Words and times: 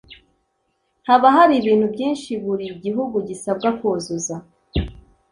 Haba 1.07 1.27
hari 1.35 1.53
ibintu 1.59 1.85
byinshi 1.93 2.29
buri 2.43 2.65
gihugu 2.83 3.15
gisabwa 3.27 3.69
kuzuza 3.79 4.35